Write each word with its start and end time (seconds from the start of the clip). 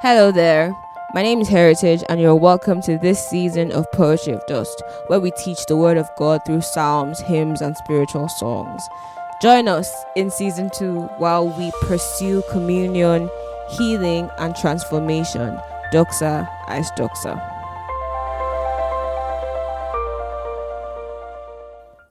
Hello 0.00 0.30
there. 0.30 0.72
My 1.12 1.22
name 1.22 1.40
is 1.40 1.48
Heritage, 1.48 2.04
and 2.08 2.20
you're 2.20 2.36
welcome 2.36 2.80
to 2.82 2.98
this 2.98 3.18
season 3.28 3.72
of 3.72 3.90
Poetry 3.90 4.32
of 4.32 4.46
Dust, 4.46 4.80
where 5.08 5.18
we 5.18 5.32
teach 5.32 5.66
the 5.66 5.76
Word 5.76 5.96
of 5.96 6.08
God 6.16 6.40
through 6.46 6.60
psalms, 6.60 7.18
hymns, 7.18 7.60
and 7.62 7.76
spiritual 7.76 8.28
songs. 8.28 8.80
Join 9.42 9.66
us 9.66 9.92
in 10.14 10.30
season 10.30 10.70
two 10.72 11.00
while 11.18 11.48
we 11.58 11.72
pursue 11.82 12.44
communion, 12.48 13.28
healing, 13.70 14.30
and 14.38 14.54
transformation. 14.54 15.58
Doxa 15.92 16.48
as 16.68 16.92
Doxa. 16.92 17.34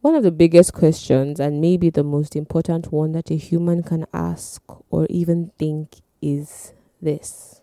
One 0.01 0.13
of 0.13 0.23
the 0.23 0.31
biggest 0.31 0.73
questions, 0.73 1.39
and 1.39 1.61
maybe 1.61 1.89
the 1.89 2.03
most 2.03 2.35
important 2.35 2.91
one 2.91 3.13
that 3.13 3.31
a 3.31 3.37
human 3.37 3.81
can 3.81 4.05
ask 4.13 4.61
or 4.89 5.07
even 5.09 5.53
think, 5.57 6.01
is 6.21 6.73
this 7.01 7.61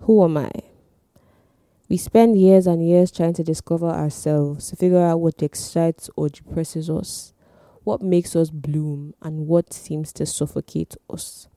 Who 0.00 0.24
am 0.24 0.36
I? 0.36 0.50
We 1.88 1.96
spend 1.96 2.38
years 2.38 2.66
and 2.66 2.86
years 2.86 3.10
trying 3.10 3.32
to 3.34 3.44
discover 3.44 3.86
ourselves, 3.88 4.68
to 4.68 4.76
figure 4.76 5.02
out 5.02 5.20
what 5.20 5.42
excites 5.42 6.10
or 6.16 6.28
depresses 6.28 6.90
us, 6.90 7.32
what 7.84 8.02
makes 8.02 8.36
us 8.36 8.50
bloom, 8.50 9.14
and 9.22 9.46
what 9.46 9.72
seems 9.72 10.12
to 10.14 10.26
suffocate 10.26 10.96
us. 11.08 11.48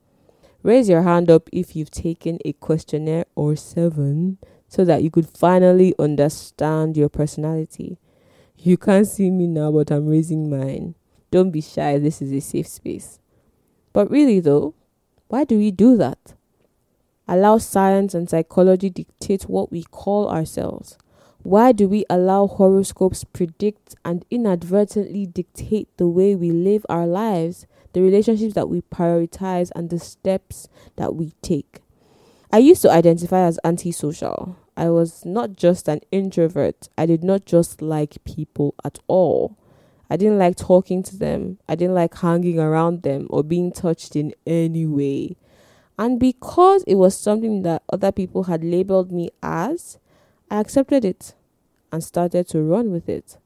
Raise 0.64 0.88
your 0.88 1.02
hand 1.02 1.30
up 1.30 1.50
if 1.52 1.76
you've 1.76 1.92
taken 1.92 2.40
a 2.46 2.54
questionnaire 2.54 3.26
or 3.36 3.56
seven 3.56 4.38
so 4.68 4.86
that 4.86 5.04
you 5.04 5.12
could 5.12 5.28
finally 5.28 5.94
understand 6.00 6.96
your 6.96 7.10
personality. 7.10 7.98
You 8.58 8.78
can't 8.78 9.08
see 9.08 9.32
me 9.32 9.48
now, 9.48 9.72
but 9.72 9.92
I'm 9.92 10.08
raising 10.08 10.50
mine. 10.50 10.96
Don't 11.32 11.52
be 11.52 11.62
shy, 11.62 11.98
this 11.98 12.22
is 12.22 12.32
a 12.32 12.40
safe 12.40 12.68
space. 12.68 13.20
But 13.92 14.10
really, 14.10 14.40
though, 14.40 14.76
why 15.28 15.44
do 15.44 15.58
we 15.58 15.72
do 15.72 15.98
that? 15.98 16.36
Allow 17.28 17.60
science 17.60 18.14
and 18.14 18.30
psychology 18.30 18.90
dictate 18.90 19.44
what 19.44 19.72
we 19.72 19.84
call 19.84 20.30
ourselves. 20.30 20.98
Why 21.44 21.72
do 21.72 21.90
we 21.90 22.06
allow 22.10 22.46
horoscopes 22.46 23.24
predict 23.24 23.96
and 24.06 24.26
inadvertently 24.30 25.26
dictate 25.26 25.88
the 25.98 26.08
way 26.08 26.36
we 26.36 26.52
live 26.52 26.86
our 26.88 27.08
lives, 27.08 27.66
the 27.94 28.02
relationships 28.02 28.54
that 28.54 28.70
we 28.70 28.82
prioritize, 28.82 29.72
and 29.76 29.90
the 29.90 30.00
steps 30.00 30.68
that 30.98 31.16
we 31.16 31.34
take? 31.42 31.82
I 32.52 32.60
used 32.60 32.82
to 32.84 32.92
identify 32.92 33.42
as 33.42 33.60
antisocial. 33.64 34.58
I 34.78 34.90
was 34.90 35.26
not 35.26 35.56
just 35.56 35.88
an 35.88 36.02
introvert. 36.12 36.90
I 36.98 37.06
did 37.06 37.24
not 37.24 37.46
just 37.46 37.82
like 37.82 38.24
people 38.24 38.76
at 38.84 39.00
all. 39.08 39.58
I 40.10 40.18
didn't 40.18 40.38
like 40.40 40.58
talking 40.58 41.02
to 41.04 41.18
them. 41.18 41.58
I 41.70 41.76
didn't 41.76 41.96
like 41.96 42.16
hanging 42.16 42.60
around 42.60 43.04
them 43.04 43.28
or 43.30 43.44
being 43.44 43.72
touched 43.72 44.16
in 44.16 44.34
any 44.46 44.86
way. 44.86 45.38
And 45.98 46.20
because 46.20 46.84
it 46.84 46.96
was 46.96 47.16
something 47.16 47.62
that 47.64 47.84
other 47.92 48.12
people 48.12 48.44
had 48.44 48.64
labeled 48.64 49.12
me 49.12 49.30
as, 49.44 50.00
I 50.50 50.60
accepted 50.60 51.06
it 51.06 51.34
and 51.92 52.04
started 52.04 52.48
to 52.50 52.62
run 52.62 52.92
with 52.92 53.08
it. 53.08 53.38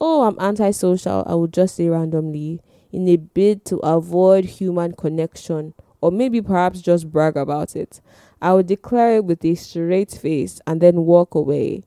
Oh, 0.00 0.24
I'm 0.24 0.38
antisocial, 0.38 1.24
I 1.26 1.34
would 1.34 1.52
just 1.52 1.76
say 1.76 1.88
randomly, 1.88 2.60
in 2.92 3.08
a 3.08 3.16
bid 3.16 3.64
to 3.66 3.78
avoid 3.78 4.44
human 4.44 4.92
connection, 4.92 5.74
or 6.00 6.12
maybe 6.12 6.42
perhaps 6.42 6.82
just 6.82 7.10
brag 7.10 7.36
about 7.36 7.74
it. 7.74 8.00
I 8.42 8.52
would 8.52 8.66
declare 8.66 9.16
it 9.16 9.24
with 9.24 9.44
a 9.44 9.54
straight 9.54 10.10
face 10.10 10.60
and 10.66 10.80
then 10.80 11.06
walk 11.06 11.34
away. 11.34 11.84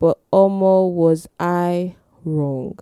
But 0.00 0.18
almost 0.32 0.94
was 0.94 1.28
I 1.38 1.94
wrong. 2.24 2.78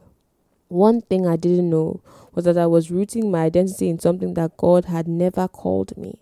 One 0.68 1.02
thing 1.02 1.26
I 1.26 1.36
didn't 1.36 1.68
know 1.68 2.00
was 2.34 2.46
that 2.46 2.56
I 2.56 2.66
was 2.66 2.90
rooting 2.90 3.30
my 3.30 3.44
identity 3.44 3.90
in 3.90 3.98
something 3.98 4.34
that 4.34 4.56
God 4.56 4.86
had 4.86 5.06
never 5.06 5.46
called 5.48 5.96
me. 5.98 6.20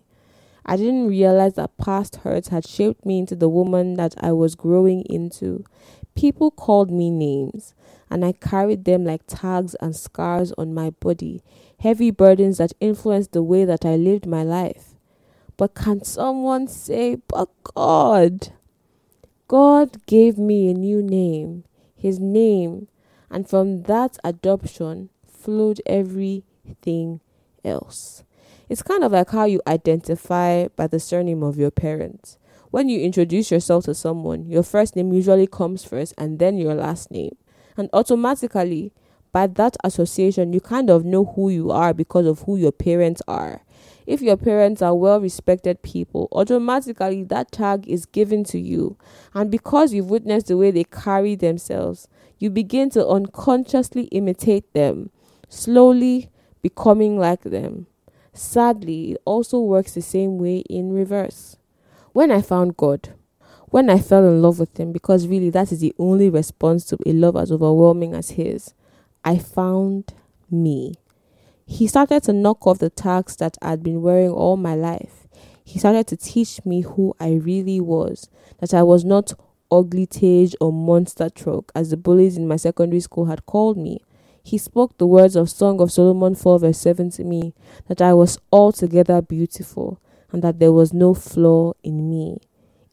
I 0.69 0.77
didn't 0.77 1.07
realize 1.07 1.55
that 1.55 1.79
past 1.79 2.17
hurts 2.17 2.49
had 2.49 2.67
shaped 2.67 3.03
me 3.03 3.17
into 3.17 3.35
the 3.35 3.49
woman 3.49 3.95
that 3.95 4.13
I 4.19 4.33
was 4.33 4.53
growing 4.53 5.01
into. 5.09 5.65
People 6.13 6.51
called 6.51 6.91
me 6.91 7.09
names, 7.09 7.73
and 8.07 8.23
I 8.23 8.33
carried 8.33 8.85
them 8.85 9.03
like 9.03 9.23
tags 9.25 9.73
and 9.81 9.95
scars 9.95 10.51
on 10.59 10.75
my 10.75 10.91
body, 10.91 11.41
heavy 11.79 12.11
burdens 12.11 12.59
that 12.59 12.73
influenced 12.79 13.31
the 13.31 13.41
way 13.41 13.65
that 13.65 13.83
I 13.83 13.95
lived 13.95 14.27
my 14.27 14.43
life. 14.43 14.93
But 15.57 15.73
can 15.73 16.03
someone 16.03 16.67
say, 16.67 17.15
but 17.15 17.49
God? 17.63 18.49
God 19.47 20.05
gave 20.05 20.37
me 20.37 20.69
a 20.69 20.75
new 20.75 21.01
name, 21.01 21.63
His 21.95 22.19
name, 22.19 22.89
and 23.31 23.49
from 23.49 23.81
that 23.85 24.19
adoption 24.23 25.09
flowed 25.25 25.81
everything 25.87 27.21
else. 27.65 28.23
It's 28.69 28.83
kind 28.83 29.03
of 29.03 29.11
like 29.11 29.31
how 29.31 29.45
you 29.45 29.61
identify 29.65 30.67
by 30.67 30.85
the 30.85 30.99
surname 30.99 31.41
of 31.41 31.57
your 31.57 31.71
parents. 31.71 32.37
When 32.69 32.87
you 32.87 32.99
introduce 32.99 33.49
yourself 33.49 33.85
to 33.85 33.95
someone, 33.95 34.45
your 34.45 34.61
first 34.61 34.95
name 34.95 35.11
usually 35.11 35.47
comes 35.47 35.83
first 35.83 36.13
and 36.19 36.37
then 36.37 36.59
your 36.59 36.75
last 36.75 37.09
name. 37.09 37.35
And 37.75 37.89
automatically, 37.93 38.93
by 39.31 39.47
that 39.47 39.75
association, 39.83 40.53
you 40.53 40.61
kind 40.61 40.91
of 40.91 41.03
know 41.03 41.25
who 41.25 41.49
you 41.49 41.71
are 41.71 41.95
because 41.95 42.27
of 42.27 42.41
who 42.43 42.57
your 42.57 42.71
parents 42.71 43.23
are. 43.27 43.63
If 44.05 44.21
your 44.21 44.37
parents 44.37 44.83
are 44.83 44.93
well 44.93 45.19
respected 45.19 45.81
people, 45.81 46.27
automatically 46.31 47.23
that 47.23 47.51
tag 47.51 47.87
is 47.87 48.05
given 48.05 48.43
to 48.45 48.59
you. 48.59 48.97
And 49.33 49.49
because 49.49 49.93
you've 49.93 50.11
witnessed 50.11 50.45
the 50.45 50.57
way 50.57 50.69
they 50.69 50.83
carry 50.83 51.33
themselves, 51.33 52.07
you 52.37 52.51
begin 52.51 52.91
to 52.91 53.07
unconsciously 53.07 54.03
imitate 54.05 54.71
them, 54.73 55.09
slowly 55.47 56.29
becoming 56.61 57.17
like 57.17 57.41
them. 57.41 57.87
Sadly, 58.39 59.11
it 59.11 59.21
also 59.25 59.59
works 59.59 59.93
the 59.93 60.01
same 60.01 60.37
way 60.37 60.59
in 60.69 60.93
reverse. 60.93 61.57
When 62.13 62.31
I 62.31 62.41
found 62.41 62.77
God, 62.77 63.09
when 63.65 63.89
I 63.89 63.99
fell 63.99 64.25
in 64.25 64.41
love 64.41 64.59
with 64.59 64.79
Him, 64.79 64.93
because 64.93 65.27
really 65.27 65.49
that 65.49 65.73
is 65.73 65.81
the 65.81 65.93
only 65.99 66.29
response 66.29 66.85
to 66.85 66.97
a 67.05 67.11
love 67.11 67.35
as 67.35 67.51
overwhelming 67.51 68.13
as 68.13 68.31
His, 68.31 68.73
I 69.25 69.39
found 69.39 70.13
me. 70.49 70.93
He 71.65 71.85
started 71.85 72.23
to 72.23 72.33
knock 72.33 72.65
off 72.65 72.79
the 72.79 72.89
tags 72.89 73.35
that 73.35 73.57
I'd 73.61 73.83
been 73.83 74.01
wearing 74.01 74.31
all 74.31 74.55
my 74.55 74.73
life. 74.73 75.27
He 75.65 75.77
started 75.77 76.07
to 76.07 76.15
teach 76.15 76.65
me 76.65 76.79
who 76.79 77.13
I 77.19 77.33
really 77.33 77.81
was, 77.81 78.29
that 78.59 78.73
I 78.73 78.83
was 78.83 79.03
not 79.03 79.33
ugly 79.69 80.05
tage 80.05 80.55
or 80.61 80.71
monster 80.71 81.29
truck, 81.29 81.73
as 81.75 81.89
the 81.89 81.97
bullies 81.97 82.37
in 82.37 82.47
my 82.47 82.55
secondary 82.55 83.01
school 83.01 83.25
had 83.25 83.45
called 83.45 83.77
me. 83.77 84.01
He 84.43 84.57
spoke 84.57 84.97
the 84.97 85.07
words 85.07 85.35
of 85.35 85.49
Song 85.49 85.81
of 85.81 85.91
Solomon 85.91 86.35
4 86.35 86.59
verse 86.59 86.77
7 86.77 87.09
to 87.11 87.23
me, 87.23 87.53
that 87.87 88.01
I 88.01 88.13
was 88.13 88.39
altogether 88.51 89.21
beautiful, 89.21 89.99
and 90.31 90.41
that 90.43 90.59
there 90.59 90.73
was 90.73 90.93
no 90.93 91.13
flaw 91.13 91.73
in 91.83 92.09
me. 92.09 92.39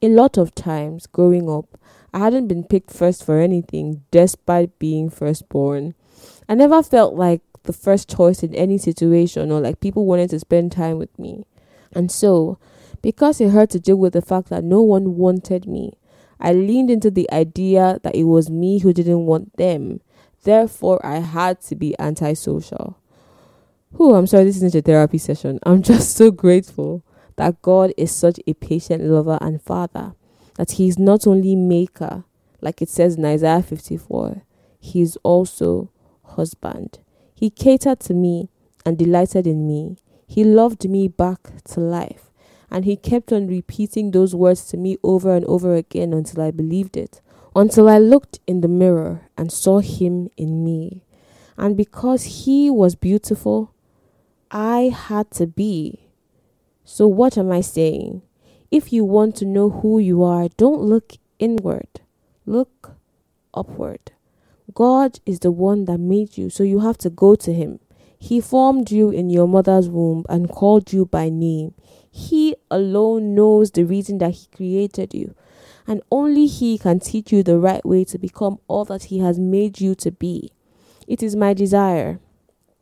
A 0.03 0.09
lot 0.09 0.37
of 0.37 0.55
times, 0.55 1.07
growing 1.07 1.49
up, 1.49 1.79
I 2.13 2.21
hadn't 2.21 2.49
been 2.49 2.65
picked 2.65 2.91
first 2.91 3.25
for 3.25 3.41
anything, 3.41 4.03
despite 4.11 4.79
being 4.79 5.11
firstborn. 5.11 5.95
I 6.49 6.55
never 6.55 6.83
felt 6.83 7.15
like 7.15 7.43
the 7.65 7.73
first 7.73 8.09
choice 8.09 8.43
in 8.43 8.55
any 8.55 8.79
situation 8.79 9.51
or 9.51 9.61
like 9.61 9.81
people 9.81 10.07
wanted 10.07 10.31
to 10.31 10.41
spend 10.41 10.73
time 10.73 10.99
with 10.99 11.17
me. 11.19 11.45
And 11.93 12.11
so, 12.11 12.59
because 13.03 13.41
it 13.41 13.51
hurt 13.51 13.71
to 13.71 13.81
deal 13.81 13.97
with 13.97 14.13
the 14.13 14.23
fact 14.23 14.49
that 14.49 14.65
no 14.65 14.83
one 14.83 15.17
wanted 15.17 15.67
me, 15.67 15.95
I 16.41 16.53
leaned 16.53 16.91
into 16.91 17.11
the 17.11 17.31
idea 17.33 18.01
that 18.03 18.15
it 18.15 18.25
was 18.25 18.51
me 18.51 18.79
who 18.79 18.93
didn't 18.93 19.27
want 19.27 19.57
them. 19.57 20.01
Therefore, 20.47 21.05
I 21.05 21.17
had 21.19 21.61
to 21.63 21.75
be 21.75 21.99
antisocial. 21.99 22.97
Who 23.95 24.15
I'm 24.15 24.29
sorry, 24.29 24.45
this 24.45 24.59
isn't 24.59 24.77
a 24.77 24.81
therapy 24.81 25.19
session. 25.19 25.59
I'm 25.65 25.83
just 25.93 26.17
so 26.17 26.31
grateful 26.31 27.03
that 27.35 27.61
God 27.63 27.93
is 27.97 28.13
such 28.13 28.39
a 28.47 28.55
patient 28.55 29.03
lover 29.03 29.39
and 29.41 29.61
father, 29.61 30.15
that 30.55 30.73
He 30.73 30.87
is 30.87 31.01
not 31.01 31.27
only 31.27 31.57
maker, 31.57 32.23
like 32.61 32.81
it 32.81 32.89
says 32.89 33.17
in 33.17 33.25
Isaiah 33.25 33.61
54, 33.61 34.43
He 34.79 35.01
is 35.01 35.19
also 35.25 35.91
husband. 36.23 37.01
He 37.35 37.51
catered 37.51 37.99
to 38.01 38.15
me 38.15 38.49
and 38.85 38.97
delighted 38.97 39.49
in 39.49 39.67
me. 39.67 39.97
He 40.29 40.45
loved 40.45 40.89
me 40.89 41.09
back 41.09 41.65
to 41.71 41.81
life. 41.81 42.31
And 42.71 42.85
he 42.85 42.95
kept 42.95 43.33
on 43.33 43.49
repeating 43.49 44.13
those 44.13 44.33
words 44.33 44.65
to 44.67 44.77
me 44.77 44.97
over 45.03 45.35
and 45.35 45.45
over 45.47 45.75
again 45.75 46.13
until 46.13 46.43
I 46.43 46.53
believed 46.53 46.97
it. 46.97 47.21
Until 47.57 47.89
I 47.89 47.99
looked 47.99 48.39
in 48.47 48.61
the 48.61 48.69
mirror 48.69 49.31
and 49.37 49.51
saw 49.51 49.81
him 49.81 50.29
in 50.37 50.63
me. 50.63 51.03
And 51.57 51.75
because 51.75 52.45
he 52.45 52.69
was 52.69 52.95
beautiful, 52.95 53.73
I 54.51 54.93
had 54.95 55.31
to 55.33 55.47
be. 55.47 56.11
So, 56.85 57.09
what 57.09 57.39
am 57.39 57.51
I 57.51 57.63
saying? 57.63 58.21
If 58.71 58.93
you 58.93 59.07
want 59.07 59.37
to 59.37 59.47
know 59.47 59.71
who 59.71 59.99
you 59.99 60.23
are, 60.23 60.49
don't 60.59 60.83
look 60.83 61.15
inward, 61.39 61.89
look 62.45 62.93
upward. 63.55 64.13
God 64.75 65.21
is 65.25 65.41
the 65.41 65.51
one 65.51 65.87
that 65.87 65.99
made 65.99 66.37
you, 66.37 66.51
so 66.51 66.63
you 66.63 66.81
have 66.81 66.99
to 66.99 67.09
go 67.09 67.37
to 67.37 67.55
Him. 67.55 67.81
He 68.19 68.39
formed 68.39 68.91
you 68.91 69.09
in 69.09 69.31
your 69.31 69.49
mother's 69.49 69.89
womb 69.89 70.27
and 70.29 70.51
called 70.51 70.93
you 70.93 71.07
by 71.07 71.31
name. 71.31 71.73
He 72.11 72.55
alone 72.71 73.35
knows 73.35 73.71
the 73.71 73.85
reason 73.85 74.19
that 74.19 74.33
He 74.33 74.47
created 74.55 75.15
you, 75.15 75.35
and 75.87 76.03
only 76.11 76.47
He 76.47 76.79
can 76.79 77.01
teach 77.01 77.33
you 77.33 77.43
the 77.43 77.59
right 77.59 77.85
way 77.85 78.05
to 78.05 78.19
become 78.19 78.59
all 78.69 78.85
that 78.87 79.05
He 79.05 79.19
has 79.21 79.39
made 79.39 79.81
you 79.81 79.95
to 79.97 80.11
be. 80.11 80.53
It 81.07 81.23
is 81.23 81.37
my 81.37 81.55
desire 81.55 82.19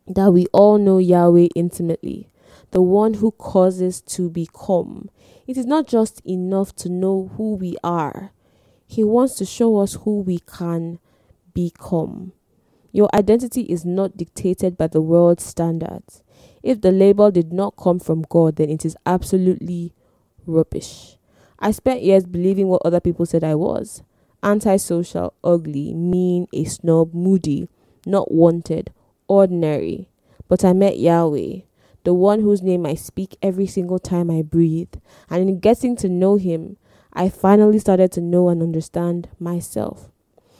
that 0.07 0.33
we 0.33 0.47
all 0.53 0.79
know 0.79 0.99
Yahweh 0.99 1.49
intimately, 1.55 2.29
the 2.71 2.83
one 2.83 3.15
who 3.15 3.31
causes 3.33 4.01
to 4.01 4.31
become. 4.31 5.11
It 5.47 5.57
is 5.57 5.67
not 5.67 5.87
just 5.87 6.21
enough 6.27 6.75
to 6.77 6.89
know 6.89 7.31
who 7.37 7.55
we 7.55 7.77
are, 7.85 8.33
He 8.87 9.05
wants 9.05 9.35
to 9.37 9.45
show 9.45 9.79
us 9.79 9.95
who 10.03 10.21
we 10.21 10.39
can 10.39 10.99
become. 11.53 12.33
Your 12.93 13.09
identity 13.13 13.63
is 13.63 13.85
not 13.85 14.17
dictated 14.17 14.77
by 14.77 14.87
the 14.87 15.01
world's 15.01 15.45
standards. 15.45 16.23
If 16.63 16.81
the 16.81 16.93
label 16.93 17.31
did 17.31 17.53
not 17.53 17.77
come 17.77 17.99
from 17.99 18.25
God, 18.29 18.57
then 18.57 18.71
it 18.71 18.85
is 18.85 18.97
absolutely 19.05 19.93
rubbish. 20.47 21.17
I 21.65 21.71
spent 21.71 22.03
years 22.03 22.27
believing 22.27 22.69
what 22.69 22.83
other 22.85 23.01
people 23.01 23.25
said 23.25 23.43
I 23.43 23.55
was 23.55 24.03
antisocial, 24.43 25.33
ugly, 25.43 25.95
mean, 25.95 26.47
a 26.53 26.65
snob, 26.65 27.15
moody, 27.15 27.71
not 28.05 28.31
wanted, 28.31 28.93
ordinary. 29.29 30.11
But 30.47 30.63
I 30.63 30.75
met 30.75 30.99
Yahweh, 30.99 31.61
the 32.05 32.13
one 32.13 32.43
whose 32.43 32.61
name 32.61 32.85
I 32.85 32.97
speak 32.97 33.39
every 33.41 33.67
single 33.67 33.99
time 33.99 34.31
I 34.31 34.43
breathe. 34.43 34.93
And 35.31 35.49
in 35.49 35.59
getting 35.61 35.97
to 35.97 36.09
know 36.11 36.37
him, 36.37 36.77
I 37.15 37.31
finally 37.31 37.79
started 37.79 38.13
to 38.13 38.21
know 38.21 38.51
and 38.51 38.63
understand 38.63 39.31
myself. 39.41 40.11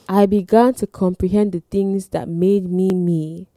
I 0.09 0.25
began 0.25 0.73
to 0.75 0.87
comprehend 0.87 1.51
the 1.51 1.61
things 1.69 2.07
that 2.07 2.27
made 2.27 2.67
me 2.67 2.89
me 2.89 3.47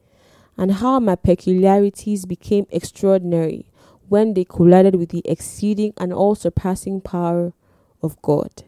and 0.55 0.73
how 0.73 0.99
my 0.99 1.15
peculiarities 1.15 2.27
became 2.27 2.67
extraordinary 2.69 3.68
when 4.09 4.33
they 4.33 4.43
collided 4.43 4.95
with 4.95 5.09
the 5.09 5.21
exceeding 5.25 5.93
and 5.97 6.11
all 6.11 6.35
surpassing 6.35 6.99
power 6.99 7.53
of 8.01 8.21
God. 8.21 8.63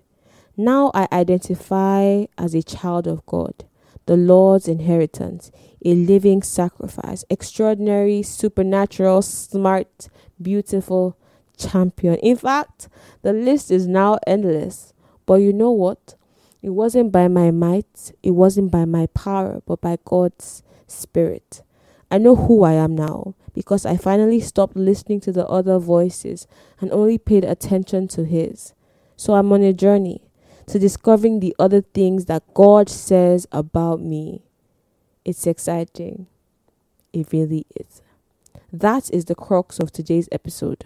Now 0.56 0.92
I 0.94 1.08
identify 1.12 2.26
as 2.38 2.54
a 2.54 2.62
child 2.62 3.08
of 3.08 3.26
God, 3.26 3.66
the 4.06 4.18
Lord's 4.18 4.68
inheritance, 4.68 5.52
a 5.84 5.94
living 5.96 6.44
sacrifice, 6.44 7.26
extraordinary, 7.30 8.22
supernatural, 8.22 9.22
smart, 9.22 10.10
beautiful 10.42 11.18
champion. 11.58 12.16
In 12.16 12.36
fact, 12.36 12.90
the 13.22 13.34
list 13.34 13.72
is 13.72 13.88
now 13.88 14.20
endless. 14.28 14.94
But 15.26 15.36
you 15.36 15.54
know 15.54 15.72
what? 15.72 16.16
It 16.62 16.72
wasn't 16.72 17.12
by 17.12 17.28
my 17.28 17.50
might, 17.50 18.12
it 18.22 18.32
wasn't 18.32 18.72
by 18.72 18.86
my 18.86 19.08
power, 19.08 19.62
but 19.66 19.82
by 19.82 19.98
God's 20.06 20.62
Spirit. 20.88 21.64
I 22.12 22.18
know 22.18 22.36
who 22.36 22.64
I 22.64 22.74
am 22.74 22.94
now 22.94 23.36
because 23.54 23.86
I 23.86 23.96
finally 23.96 24.42
stopped 24.42 24.76
listening 24.76 25.22
to 25.22 25.32
the 25.32 25.48
other 25.48 25.80
voices 25.80 26.46
and 26.82 26.92
only 26.92 27.18
paid 27.18 27.46
attention 27.46 28.10
to 28.10 28.26
His. 28.26 28.74
So 29.16 29.34
I'm 29.34 29.52
on 29.54 29.64
a 29.64 29.72
journey 29.72 30.30
to 30.68 30.78
discovering 30.78 31.40
the 31.40 31.56
other 31.58 31.82
things 31.82 32.26
that 32.26 32.44
God 32.54 32.90
says 32.90 33.48
about 33.52 34.02
me. 34.02 34.44
It's 35.24 35.48
exciting. 35.48 36.28
It 37.14 37.32
really 37.32 37.66
is. 37.80 38.02
That 38.74 39.10
is 39.14 39.26
the 39.26 39.36
crux 39.36 39.80
of 39.80 39.92
today's 39.92 40.28
episode. 40.32 40.86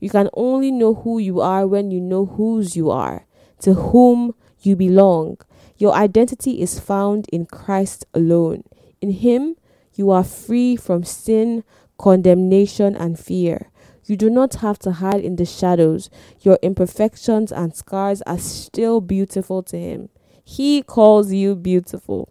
You 0.00 0.10
can 0.10 0.28
only 0.34 0.70
know 0.70 0.94
who 0.94 1.18
you 1.18 1.40
are 1.40 1.66
when 1.66 1.90
you 1.90 2.00
know 2.00 2.26
whose 2.26 2.76
you 2.76 2.90
are, 2.90 3.26
to 3.60 3.74
whom 3.74 4.34
you 4.60 4.76
belong. 4.76 5.38
Your 5.78 5.94
identity 5.94 6.60
is 6.60 6.80
found 6.80 7.28
in 7.28 7.46
Christ 7.46 8.06
alone. 8.12 8.64
In 9.00 9.10
Him, 9.10 9.56
you 9.94 10.10
are 10.10 10.24
free 10.24 10.76
from 10.76 11.04
sin, 11.04 11.64
condemnation, 11.98 12.96
and 12.96 13.18
fear. 13.18 13.70
You 14.06 14.16
do 14.16 14.28
not 14.28 14.56
have 14.56 14.78
to 14.80 14.92
hide 14.92 15.20
in 15.20 15.36
the 15.36 15.46
shadows. 15.46 16.10
Your 16.40 16.58
imperfections 16.62 17.50
and 17.50 17.74
scars 17.74 18.20
are 18.22 18.38
still 18.38 19.00
beautiful 19.00 19.62
to 19.64 19.78
Him. 19.78 20.10
He 20.44 20.82
calls 20.82 21.32
you 21.32 21.54
beautiful. 21.54 22.28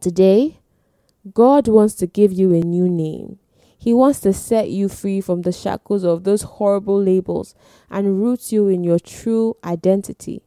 Today, 0.00 0.60
God 1.34 1.68
wants 1.68 1.94
to 1.96 2.06
give 2.06 2.32
you 2.32 2.54
a 2.54 2.60
new 2.60 2.88
name. 2.88 3.38
He 3.76 3.92
wants 3.92 4.20
to 4.20 4.32
set 4.32 4.70
you 4.70 4.88
free 4.88 5.20
from 5.20 5.42
the 5.42 5.52
shackles 5.52 6.04
of 6.04 6.24
those 6.24 6.42
horrible 6.42 7.02
labels 7.02 7.54
and 7.90 8.22
root 8.22 8.52
you 8.52 8.68
in 8.68 8.84
your 8.84 8.98
true 8.98 9.56
identity. 9.64 10.42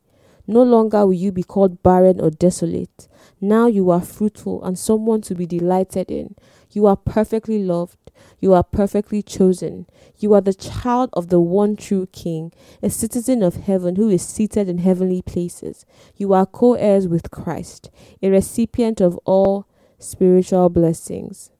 No 0.45 0.63
longer 0.63 1.05
will 1.05 1.13
you 1.13 1.31
be 1.31 1.43
called 1.43 1.83
barren 1.83 2.19
or 2.19 2.29
desolate. 2.29 3.07
Now 3.39 3.67
you 3.67 3.89
are 3.89 4.01
fruitful 4.01 4.63
and 4.63 4.77
someone 4.77 5.21
to 5.21 5.35
be 5.35 5.45
delighted 5.45 6.11
in. 6.11 6.35
You 6.71 6.85
are 6.85 6.97
perfectly 6.97 7.63
loved. 7.63 7.97
You 8.39 8.53
are 8.53 8.63
perfectly 8.63 9.21
chosen. 9.21 9.85
You 10.17 10.33
are 10.33 10.41
the 10.41 10.53
child 10.53 11.09
of 11.13 11.29
the 11.29 11.39
one 11.39 11.75
true 11.75 12.07
King, 12.11 12.51
a 12.81 12.89
citizen 12.89 13.41
of 13.41 13.55
heaven 13.55 13.95
who 13.95 14.09
is 14.09 14.21
seated 14.21 14.67
in 14.67 14.79
heavenly 14.79 15.21
places. 15.21 15.85
You 16.17 16.33
are 16.33 16.45
co 16.45 16.73
heirs 16.73 17.07
with 17.07 17.31
Christ, 17.31 17.89
a 18.21 18.29
recipient 18.29 18.99
of 19.01 19.17
all 19.25 19.65
spiritual 19.97 20.69
blessings. 20.69 21.51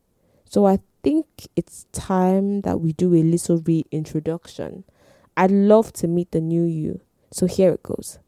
So 0.45 0.67
I 0.67 0.79
think 1.03 1.25
it's 1.55 1.85
time 1.91 2.61
that 2.61 2.79
we 2.79 2.93
do 2.93 3.15
a 3.15 3.23
little 3.23 3.61
reintroduction. 3.65 4.83
I'd 5.35 5.51
love 5.51 5.93
to 5.93 6.07
meet 6.07 6.31
the 6.31 6.41
new 6.41 6.63
you. 6.63 7.01
So 7.31 7.47
here 7.47 7.71
it 7.73 7.83
goes. 7.83 8.19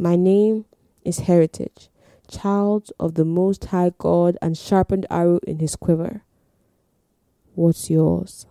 My 0.00 0.14
name 0.14 0.64
is 1.02 1.18
Heritage, 1.18 1.88
child 2.30 2.92
of 3.00 3.14
the 3.14 3.24
Most 3.24 3.64
High 3.64 3.90
God 3.98 4.38
and 4.40 4.56
sharpened 4.56 5.06
arrow 5.10 5.40
in 5.44 5.58
his 5.58 5.74
quiver. 5.74 6.22
What's 7.56 7.90
yours? 7.90 8.46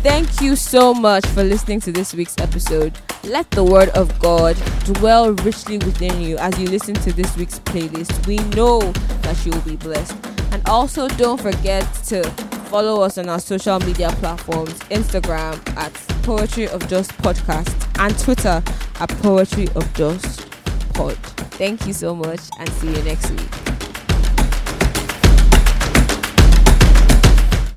Thank 0.00 0.40
you 0.40 0.56
so 0.56 0.94
much 0.94 1.26
for 1.26 1.44
listening 1.44 1.80
to 1.80 1.92
this 1.92 2.14
week's 2.14 2.38
episode. 2.38 2.96
Let 3.24 3.50
the 3.50 3.62
word 3.62 3.90
of 3.90 4.18
God 4.18 4.56
dwell 4.84 5.32
richly 5.32 5.76
within 5.76 6.22
you 6.22 6.38
as 6.38 6.58
you 6.58 6.68
listen 6.68 6.94
to 6.94 7.12
this 7.12 7.36
week's 7.36 7.58
playlist. 7.58 8.26
We 8.26 8.38
know 8.56 8.80
that 8.80 9.44
you 9.44 9.52
will 9.52 9.60
be 9.60 9.76
blessed. 9.76 10.16
And 10.52 10.66
also, 10.66 11.06
don't 11.06 11.38
forget 11.38 11.82
to 12.04 12.22
follow 12.64 13.02
us 13.02 13.18
on 13.18 13.28
our 13.28 13.38
social 13.38 13.78
media 13.80 14.10
platforms 14.18 14.74
Instagram 14.90 15.54
at 15.76 15.92
Poetry 16.22 16.68
of 16.68 16.86
Dust 16.88 17.10
Podcast 17.18 17.74
and 17.98 18.18
Twitter 18.18 18.62
at 19.00 19.08
Poetry 19.22 19.68
of 19.74 19.92
Dust 19.94 20.48
Pod. 20.94 21.16
Thank 21.56 21.86
you 21.86 21.92
so 21.92 22.14
much 22.14 22.40
and 22.58 22.68
see 22.70 22.88
you 22.88 23.02
next 23.02 23.30
week. 23.30 23.63